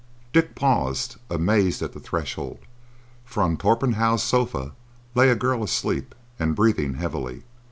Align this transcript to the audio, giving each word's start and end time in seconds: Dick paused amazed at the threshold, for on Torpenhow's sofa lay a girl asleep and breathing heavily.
Dick 0.33 0.55
paused 0.55 1.17
amazed 1.29 1.83
at 1.83 1.93
the 1.93 1.99
threshold, 1.99 2.57
for 3.23 3.43
on 3.43 3.55
Torpenhow's 3.55 4.23
sofa 4.23 4.71
lay 5.13 5.29
a 5.29 5.35
girl 5.35 5.63
asleep 5.63 6.15
and 6.39 6.55
breathing 6.55 6.95
heavily. 6.95 7.43